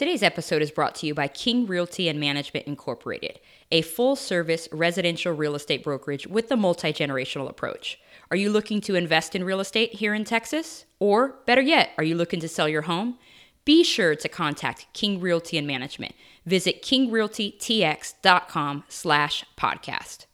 [0.00, 3.38] Today's episode is brought to you by King Realty and Management Incorporated,
[3.70, 8.00] a full service residential real estate brokerage with a multi generational approach.
[8.30, 10.86] Are you looking to invest in real estate here in Texas?
[11.00, 13.18] Or better yet, are you looking to sell your home?
[13.66, 16.14] Be sure to contact King Realty and Management.
[16.46, 20.24] Visit kingrealtytx.com slash podcast.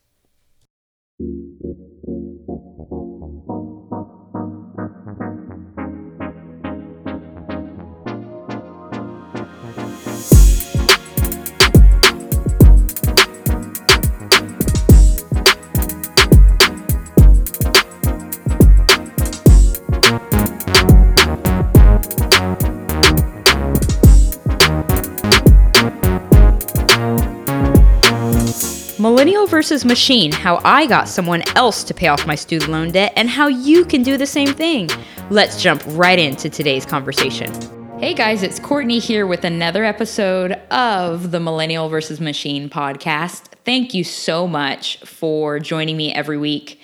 [29.46, 33.28] Versus Machine How I Got Someone Else to Pay Off My Student Loan Debt, and
[33.28, 34.91] How You Can Do the Same Thing.
[35.30, 37.52] Let's jump right into today's conversation.
[38.00, 43.44] Hey guys, it's Courtney here with another episode of the Millennial versus Machine podcast.
[43.64, 46.80] Thank you so much for joining me every week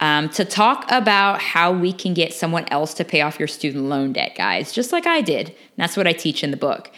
[0.00, 3.84] um, to talk about how we can get someone else to pay off your student
[3.84, 5.54] loan debt, guys, just like I did.
[5.76, 6.90] That's what I teach in the book.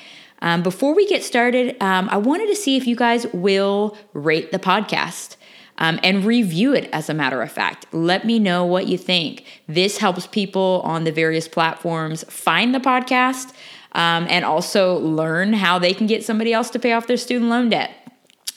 [0.43, 4.53] Um, before we get started, um, I wanted to see if you guys will rate
[4.53, 5.37] the podcast.
[5.79, 7.87] Um, and review it as a matter of fact.
[7.93, 9.63] Let me know what you think.
[9.67, 13.53] This helps people on the various platforms find the podcast
[13.93, 17.51] um, and also learn how they can get somebody else to pay off their student
[17.51, 17.91] loan debt.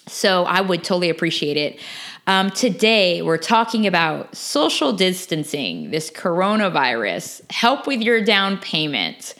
[0.08, 1.80] So I would totally appreciate it.
[2.28, 9.36] Um, today, we're talking about social distancing, this coronavirus, help with your down payment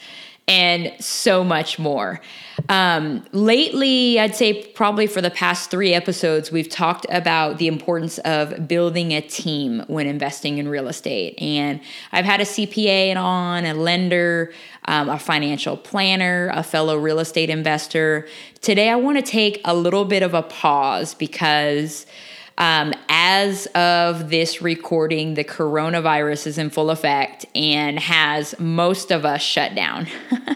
[0.48, 2.20] and so much more.
[2.68, 8.18] Um, lately, I'd say probably for the past three episodes, we've talked about the importance
[8.18, 11.34] of building a team when investing in real estate.
[11.40, 11.80] And
[12.12, 14.52] I've had a CPA on, a lender,
[14.84, 18.28] um, a financial planner, a fellow real estate investor.
[18.60, 22.06] Today, I want to take a little bit of a pause because
[22.58, 29.24] um, as of this recording, the coronavirus is in full effect and has most of
[29.26, 30.06] us shut down.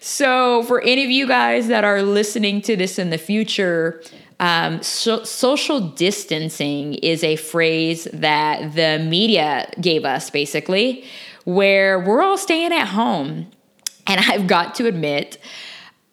[0.00, 4.02] so, for any of you guys that are listening to this in the future,
[4.40, 11.04] um, so, social distancing is a phrase that the media gave us basically,
[11.44, 13.50] where we're all staying at home.
[14.06, 15.38] And I've got to admit,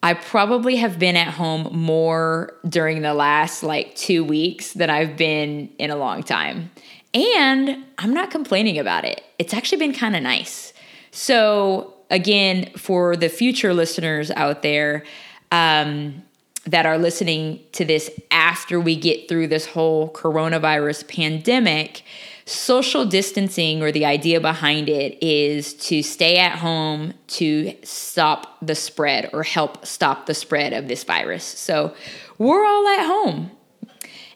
[0.02, 5.16] I probably have been at home more during the last like two weeks than I've
[5.16, 6.70] been in a long time.
[7.14, 9.22] And I'm not complaining about it.
[9.38, 10.72] It's actually been kind of nice.
[11.10, 15.04] So, again, for the future listeners out there
[15.50, 16.22] um,
[16.66, 22.02] that are listening to this after we get through this whole coronavirus pandemic,
[22.48, 28.74] social distancing or the idea behind it is to stay at home to stop the
[28.74, 31.44] spread or help stop the spread of this virus.
[31.44, 31.94] So
[32.38, 33.50] we're all at home.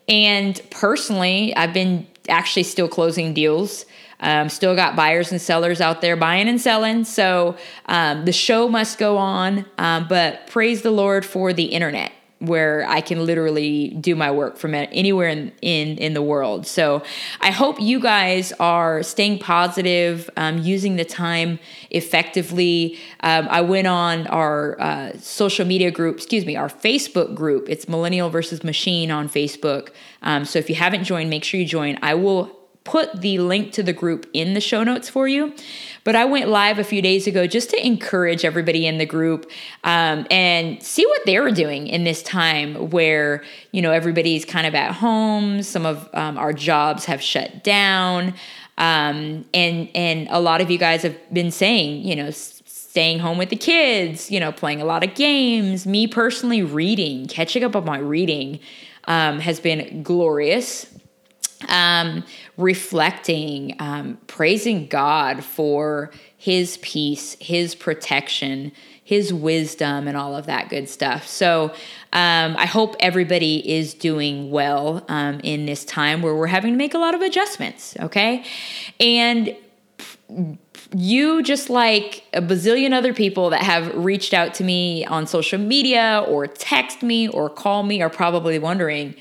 [0.09, 3.87] And personally, I've been actually still closing deals.
[4.21, 7.05] Um, still got buyers and sellers out there buying and selling.
[7.05, 7.57] So
[7.87, 9.65] um, the show must go on.
[9.79, 12.13] Um, but praise the Lord for the internet
[12.43, 16.67] where I can literally do my work from anywhere in, in, in the world.
[16.67, 17.03] So
[17.41, 21.61] I hope you guys are staying positive, um, using the time
[21.91, 22.99] effectively.
[23.21, 27.69] Um, I went on our uh, social media group, excuse me, our Facebook group.
[27.69, 29.91] It's Millennial versus Machine on Facebook.
[30.23, 31.99] Um, so if you haven't joined, make sure you join.
[32.03, 35.55] I will put the link to the group in the show notes for you.
[36.05, 39.51] But I went live a few days ago just to encourage everybody in the group
[39.85, 44.67] um, and see what they were doing in this time where, you know, everybody's kind
[44.67, 45.63] of at home.
[45.63, 48.35] Some of um, our jobs have shut down.
[48.79, 53.39] Um, and, and a lot of you guys have been saying, you know, staying home
[53.39, 55.87] with the kids, you know, playing a lot of games.
[55.87, 58.59] Me personally, reading, catching up on my reading
[59.05, 60.87] um, has been glorious
[61.69, 62.25] um,
[62.63, 68.73] reflecting, um, praising God for His peace, His protection,
[69.05, 71.27] His wisdom, and all of that good stuff.
[71.27, 71.71] So
[72.13, 76.79] um, I hope everybody is doing well um, in this time where we're having to
[76.79, 78.45] make a lot of adjustments, okay?
[78.99, 79.57] And
[80.95, 85.59] you just like a bazillion other people that have reached out to me on social
[85.59, 89.15] media or text me or call me are probably wondering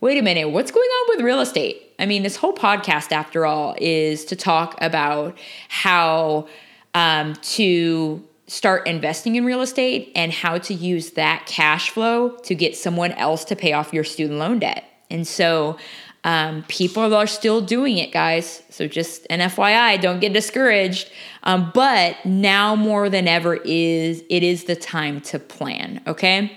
[0.00, 3.44] wait a minute what's going on with real estate I mean, this whole podcast, after
[3.44, 5.36] all, is to talk about
[5.68, 6.48] how
[6.94, 12.54] um, to start investing in real estate and how to use that cash flow to
[12.54, 14.84] get someone else to pay off your student loan debt.
[15.10, 15.76] And so,
[16.24, 18.62] Um, people are still doing it, guys.
[18.70, 21.10] So just an FYI, don't get discouraged.
[21.44, 26.00] Um, but now more than ever is it is the time to plan.
[26.06, 26.52] Okay.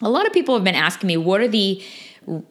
[0.00, 1.82] A lot of people have been asking me, what are the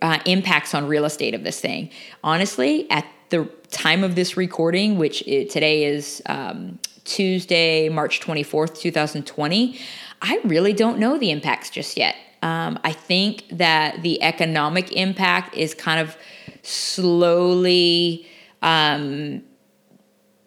[0.02, 1.90] uh, impacts on real estate of this thing?
[2.24, 8.80] Honestly, at the time of this recording, which it, today is um, Tuesday, March 24th,
[8.80, 9.80] 2020,
[10.22, 12.16] I really don't know the impacts just yet.
[12.42, 16.16] Um, I think that the economic impact is kind of
[16.62, 18.28] slowly,
[18.62, 19.42] um,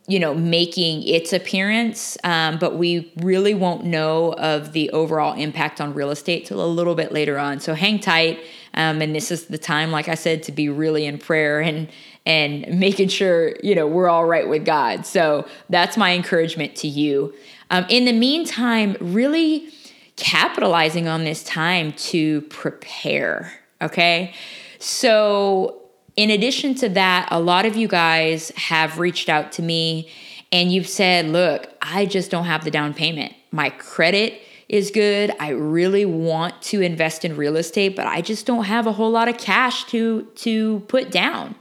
[0.07, 5.81] you know, making its appearance, um, but we really won't know of the overall impact
[5.81, 7.61] on real estate till a little bit later on.
[7.61, 8.41] So hang tight.
[8.79, 11.89] Um, and this is the time, like I said, to be really in prayer and
[12.25, 15.05] and making sure you know we're all right with God.
[15.05, 17.35] So that's my encouragement to you.
[17.71, 19.69] Um, in the meantime, really
[20.17, 23.53] capitalizing on this time to prepare.
[23.83, 24.33] Okay,
[24.79, 25.83] so
[26.15, 30.09] in addition to that, a lot of you guys have reached out to me
[30.53, 33.35] and you've said, Look, I just don't have the down payment.
[33.51, 35.35] My credit is good.
[35.41, 39.11] I really want to invest in real estate, but I just don't have a whole
[39.11, 41.55] lot of cash to, to put down.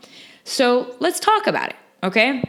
[0.43, 2.43] So let's talk about it, okay?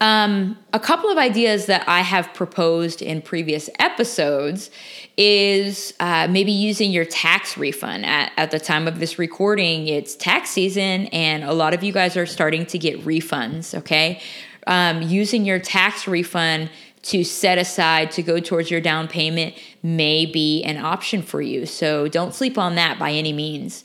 [0.00, 4.70] Um, a couple of ideas that I have proposed in previous episodes
[5.16, 8.04] is uh, maybe using your tax refund.
[8.04, 11.92] At, at the time of this recording, it's tax season, and a lot of you
[11.92, 14.20] guys are starting to get refunds, okay?
[14.66, 16.70] Um, using your tax refund
[17.04, 21.66] to set aside to go towards your down payment may be an option for you.
[21.66, 23.84] So don't sleep on that by any means.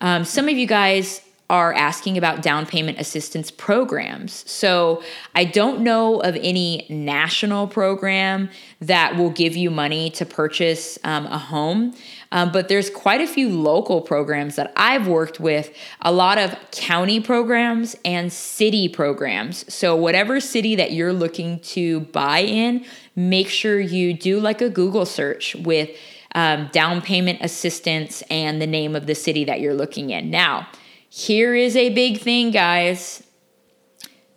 [0.00, 1.20] Um, some of you guys
[1.50, 4.48] are asking about down payment assistance programs.
[4.50, 5.02] So
[5.34, 8.48] I don't know of any national program
[8.80, 11.94] that will give you money to purchase um, a home.
[12.32, 15.70] Um, but there's quite a few local programs that I've worked with,
[16.00, 19.70] a lot of county programs and city programs.
[19.72, 24.70] So, whatever city that you're looking to buy in, make sure you do like a
[24.70, 25.90] Google search with
[26.34, 30.30] um, down payment assistance and the name of the city that you're looking in.
[30.30, 30.66] Now,
[31.10, 33.22] here is a big thing, guys.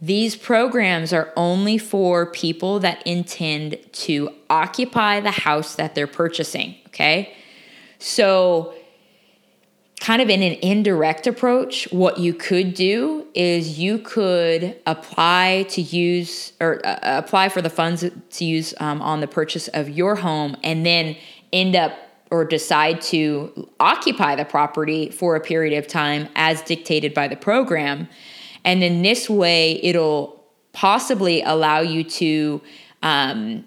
[0.01, 6.75] These programs are only for people that intend to occupy the house that they're purchasing,
[6.87, 7.33] okay?
[8.07, 8.75] So,
[9.99, 15.81] kind of in an indirect approach, what you could do is you could apply to
[15.81, 20.17] use or uh, apply for the funds to use um, on the purchase of your
[20.17, 21.17] home and then
[21.51, 21.93] end up
[22.29, 27.35] or decide to occupy the property for a period of time as dictated by the
[27.35, 28.07] program.
[28.63, 30.43] And then this way, it'll
[30.73, 32.61] possibly allow you to
[33.01, 33.65] um,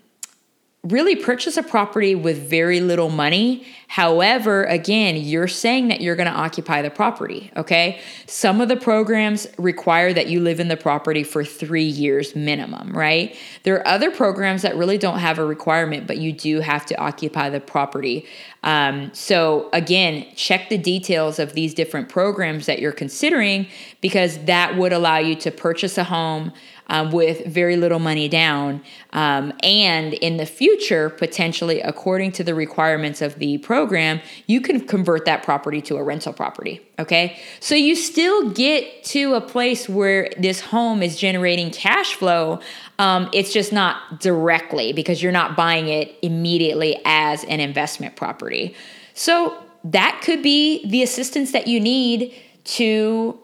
[0.88, 3.66] really purchase a property with very little money.
[3.88, 8.00] However, again, you're saying that you're going to occupy the property, okay?
[8.26, 12.92] Some of the programs require that you live in the property for three years minimum,
[12.92, 13.36] right?
[13.62, 16.98] There are other programs that really don't have a requirement, but you do have to
[16.98, 18.26] occupy the property.
[18.62, 23.68] Um, so, again, check the details of these different programs that you're considering
[24.00, 26.52] because that would allow you to purchase a home
[26.88, 28.82] um, with very little money down.
[29.12, 34.86] Um, and in the future, potentially, according to the requirements of the program, you can
[34.86, 36.80] convert that property to a rental property.
[36.98, 37.38] Okay.
[37.60, 42.60] So you still get to a place where this home is generating cash flow.
[42.98, 48.74] Um, it's just not directly because you're not buying it immediately as an investment property.
[49.14, 53.38] So that could be the assistance that you need to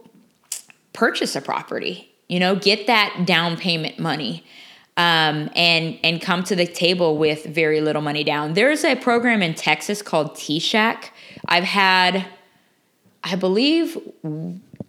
[0.93, 4.45] purchase a property you know get that down payment money
[4.97, 8.55] um, and and come to the table with very little money down.
[8.55, 11.11] There's a program in texas called TSAHC
[11.47, 12.27] i've had
[13.23, 13.99] i believe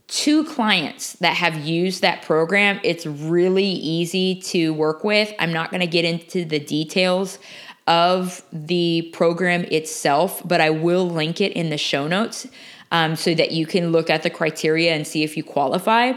[0.08, 2.80] two clients that have used that program.
[2.84, 5.34] It's really easy to work with.
[5.39, 7.39] I'm not going to get into the details
[7.88, 12.48] of the program itself but i will link it in the show notes
[12.92, 16.13] um, so that you can look at the criteria and see if you qualify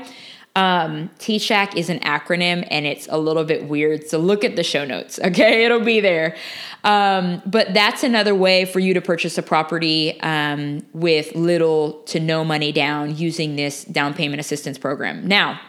[0.57, 4.09] um, TSAHC is an acronym and it's a little bit weird.
[4.09, 5.65] So look at the show notes, okay?
[5.65, 6.37] It'll be there.
[6.85, 12.21] Um, but that's another way for you to purchase a property um, with little to
[12.21, 15.27] no money down using this down payment assistance program.
[15.27, 15.61] Now,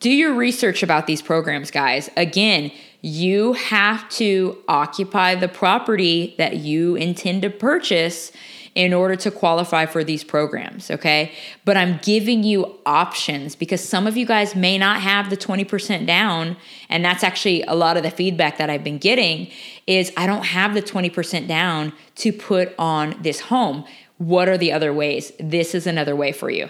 [0.00, 2.08] do your research about these programs, guys.
[2.16, 2.70] Again,
[3.00, 8.32] you have to occupy the property that you intend to purchase
[8.78, 11.32] in order to qualify for these programs, okay?
[11.64, 16.06] But I'm giving you options because some of you guys may not have the 20%
[16.06, 16.56] down
[16.88, 19.50] and that's actually a lot of the feedback that I've been getting
[19.88, 23.84] is I don't have the 20% down to put on this home.
[24.18, 25.32] what are the other ways?
[25.40, 26.68] This is another way for you.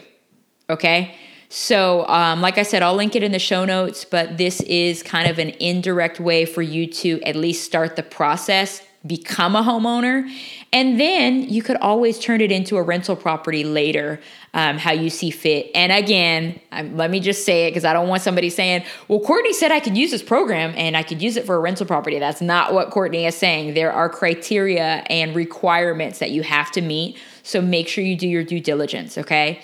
[0.70, 1.14] Okay.
[1.50, 5.02] So, um, like I said, I'll link it in the show notes, but this is
[5.02, 9.62] kind of an indirect way for you to at least start the process, become a
[9.62, 10.28] homeowner,
[10.73, 14.21] and then you could always turn it into a rental property later,
[14.55, 15.71] um, how you see fit.
[15.75, 19.21] And again, um, let me just say it because I don't want somebody saying, well,
[19.21, 21.87] Courtney said I could use this program and I could use it for a rental
[21.87, 22.19] property.
[22.19, 23.75] That's not what Courtney is saying.
[23.75, 27.17] There are criteria and requirements that you have to meet.
[27.45, 29.62] So make sure you do your due diligence, okay?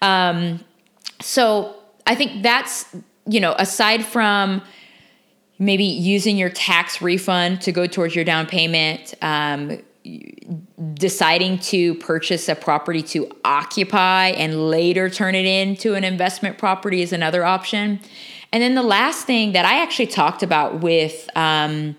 [0.00, 0.64] Um,
[1.20, 1.76] so
[2.06, 2.86] I think that's,
[3.26, 4.62] you know, aside from
[5.62, 9.78] maybe using your tax refund to go towards your down payment, um,
[10.94, 17.00] deciding to purchase a property to occupy and later turn it into an investment property
[17.00, 18.00] is another option.
[18.52, 21.96] And then the last thing that I actually talked about with, um,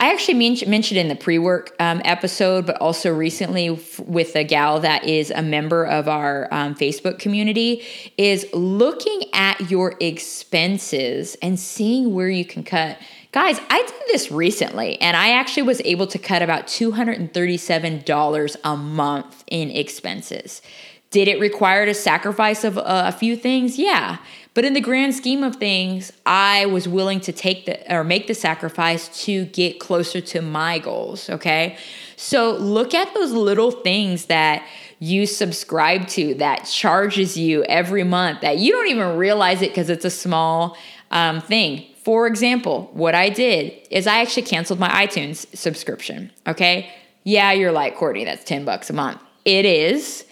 [0.00, 4.34] I actually men- mentioned in the pre work um, episode, but also recently f- with
[4.36, 7.82] a gal that is a member of our um, Facebook community,
[8.18, 12.98] is looking at your expenses and seeing where you can cut.
[13.32, 18.76] Guys, I did this recently and I actually was able to cut about $237 a
[18.76, 20.62] month in expenses.
[21.10, 23.78] Did it require a sacrifice of uh, a few things?
[23.78, 24.18] Yeah.
[24.54, 28.28] But in the grand scheme of things, I was willing to take the or make
[28.28, 31.76] the sacrifice to get closer to my goals, okay?
[32.16, 34.64] So look at those little things that
[35.00, 39.90] you subscribe to that charges you every month that you don't even realize it because
[39.90, 40.76] it's a small
[41.10, 41.84] um, thing.
[42.04, 46.90] For example, what I did is I actually canceled my iTunes subscription, okay?
[47.24, 49.20] Yeah, you're like, Courtney, that's 10 bucks a month.
[49.44, 50.24] It is.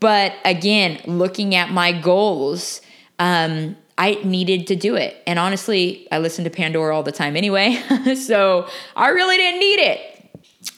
[0.00, 2.80] But again, looking at my goals,
[3.18, 5.16] um, I needed to do it.
[5.26, 7.74] And honestly, I listen to Pandora all the time anyway.
[8.16, 10.15] so I really didn't need it.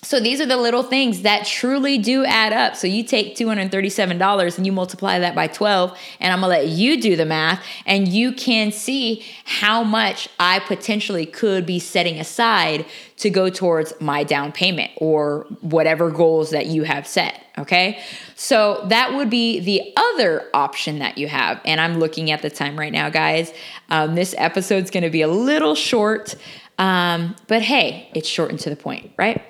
[0.02, 2.76] So these are the little things that truly do add up.
[2.76, 7.00] So you take $237 and you multiply that by 12, and I'm gonna let you
[7.00, 12.86] do the math, and you can see how much I potentially could be setting aside
[13.16, 17.42] to go towards my down payment or whatever goals that you have set.
[17.58, 18.00] Okay.
[18.36, 21.60] So that would be the other option that you have.
[21.64, 23.52] And I'm looking at the time right now, guys.
[23.90, 26.36] Um, this episode's gonna be a little short,
[26.78, 29.42] um, but hey, it's short and to the point, right?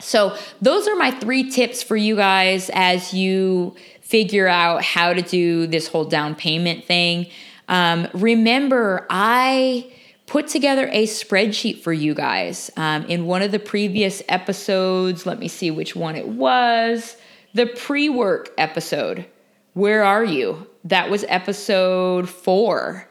[0.00, 5.22] So, those are my three tips for you guys as you figure out how to
[5.22, 7.26] do this whole down payment thing.
[7.68, 9.92] Um, remember, I
[10.26, 15.26] put together a spreadsheet for you guys um, in one of the previous episodes.
[15.26, 17.16] Let me see which one it was.
[17.54, 19.26] The pre work episode.
[19.74, 20.66] Where are you?
[20.84, 23.08] That was episode four.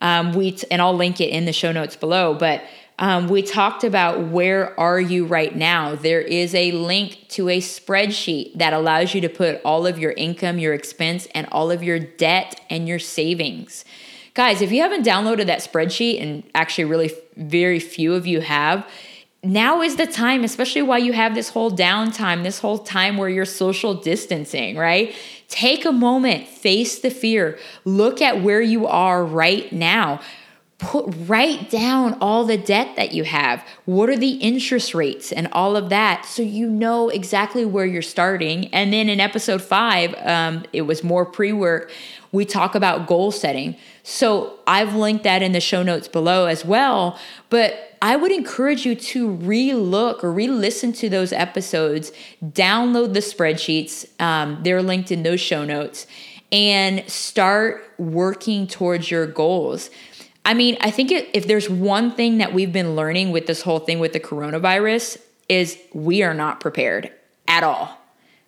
[0.00, 2.34] Um, we t- and I'll link it in the show notes below.
[2.34, 2.62] But
[2.98, 5.94] um, we talked about where are you right now.
[5.94, 10.12] There is a link to a spreadsheet that allows you to put all of your
[10.12, 13.84] income, your expense, and all of your debt and your savings.
[14.32, 18.86] Guys, if you haven't downloaded that spreadsheet, and actually, really very few of you have,
[19.42, 23.28] now is the time, especially while you have this whole downtime, this whole time where
[23.28, 25.14] you're social distancing, right?
[25.48, 30.20] Take a moment, face the fear, look at where you are right now
[30.78, 33.66] put write down all the debt that you have.
[33.86, 36.26] What are the interest rates and all of that?
[36.26, 38.66] So you know exactly where you're starting.
[38.74, 41.90] And then in episode five um, it was more pre-work
[42.32, 43.76] we talk about goal setting.
[44.02, 47.18] So i've linked that in the show notes below as well.
[47.48, 52.12] But i would encourage you to re-look or re-listen to those episodes
[52.44, 56.06] download the spreadsheets um, they're linked in those show notes
[56.52, 59.88] and start working towards your goals
[60.46, 63.62] I mean, I think it, if there's one thing that we've been learning with this
[63.62, 67.10] whole thing with the coronavirus is we are not prepared
[67.48, 67.98] at all.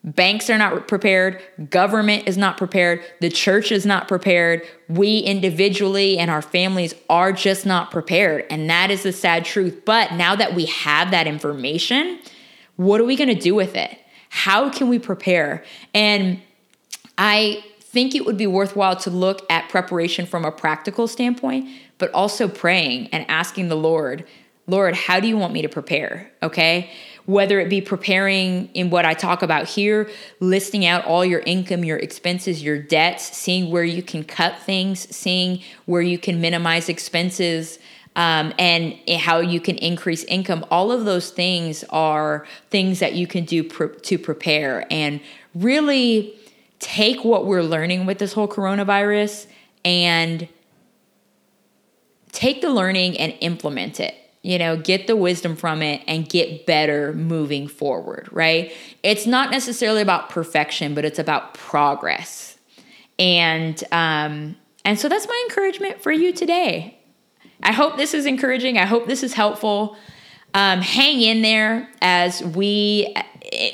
[0.04, 6.18] Banks are not prepared, government is not prepared, the church is not prepared, we individually
[6.18, 8.46] and our families are just not prepared.
[8.48, 9.82] And that is the sad truth.
[9.84, 12.20] But now that we have that information,
[12.76, 13.98] what are we going to do with it?
[14.28, 15.64] How can we prepare?
[15.92, 16.40] And
[17.18, 22.12] I think it would be worthwhile to look at preparation from a practical standpoint, but
[22.12, 24.24] also praying and asking the Lord,
[24.66, 26.30] Lord, how do you want me to prepare?
[26.42, 26.90] Okay.
[27.24, 31.84] Whether it be preparing in what I talk about here, listing out all your income,
[31.84, 36.88] your expenses, your debts, seeing where you can cut things, seeing where you can minimize
[36.88, 37.78] expenses,
[38.16, 40.66] um, and how you can increase income.
[40.70, 45.20] All of those things are things that you can do pr- to prepare and
[45.54, 46.34] really
[46.78, 49.46] take what we're learning with this whole coronavirus
[49.84, 50.48] and
[52.32, 54.14] take the learning and implement it.
[54.42, 58.72] you know, get the wisdom from it and get better moving forward, right?
[59.02, 62.56] It's not necessarily about perfection, but it's about progress.
[63.18, 66.98] And um and so that's my encouragement for you today.
[67.62, 68.78] I hope this is encouraging.
[68.78, 69.96] I hope this is helpful.
[70.54, 73.14] Um, hang in there as we,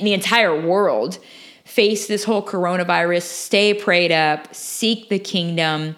[0.00, 1.18] the entire world,
[1.64, 3.22] face this whole coronavirus.
[3.22, 5.94] Stay prayed up, seek the kingdom,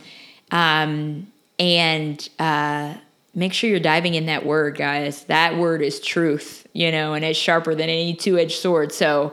[0.50, 2.94] um, and uh,
[3.34, 5.24] make sure you're diving in that word, guys.
[5.24, 8.92] That word is truth, you know, and it's sharper than any two edged sword.
[8.92, 9.32] So,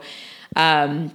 [0.56, 1.14] um,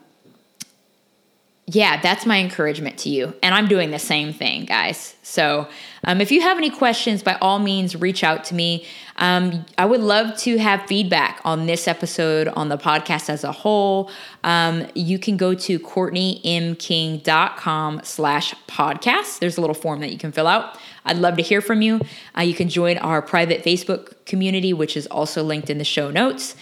[1.71, 3.35] yeah, that's my encouragement to you.
[3.43, 5.15] And I'm doing the same thing, guys.
[5.21, 5.67] So
[6.03, 8.87] um, if you have any questions, by all means, reach out to me.
[9.17, 13.51] Um, I would love to have feedback on this episode, on the podcast as a
[13.51, 14.09] whole.
[14.43, 19.37] Um, you can go to courtneymking.com slash podcast.
[19.37, 20.75] There's a little form that you can fill out.
[21.09, 22.01] I'd love to hear from you.
[22.37, 26.11] Uh, you can join our private Facebook community, which is also linked in the show
[26.11, 26.55] notes.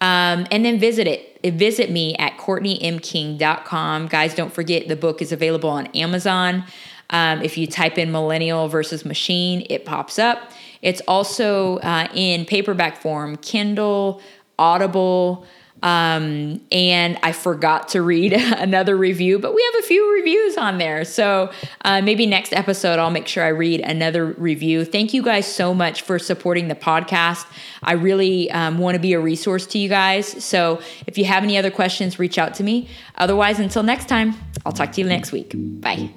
[0.00, 1.54] Um, and then visit it.
[1.54, 4.08] Visit me at CourtneyMKing.com.
[4.08, 6.64] Guys, don't forget the book is available on Amazon.
[7.10, 10.52] Um, if you type in millennial versus machine, it pops up.
[10.82, 14.20] It's also uh, in paperback form, Kindle,
[14.58, 15.46] Audible.
[15.82, 20.78] Um, and I forgot to read another review, but we have a few reviews on
[20.78, 21.04] there.
[21.04, 21.50] So
[21.84, 24.84] uh, maybe next episode, I'll make sure I read another review.
[24.84, 27.46] Thank you guys so much for supporting the podcast.
[27.82, 30.42] I really um, want to be a resource to you guys.
[30.42, 32.88] So if you have any other questions, reach out to me.
[33.16, 35.52] Otherwise, until next time, I'll talk to you next week.
[35.54, 36.10] Bye.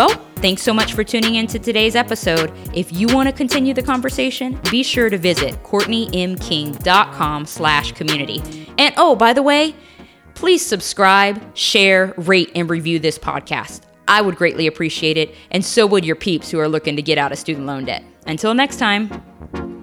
[0.00, 2.50] Well, thanks so much for tuning in to today's episode.
[2.72, 8.66] If you want to continue the conversation, be sure to visit CourtneyMKing.com slash community.
[8.78, 9.74] And oh, by the way,
[10.32, 13.82] please subscribe, share, rate, and review this podcast.
[14.08, 17.18] I would greatly appreciate it, and so would your peeps who are looking to get
[17.18, 18.02] out of student loan debt.
[18.26, 19.79] Until next time.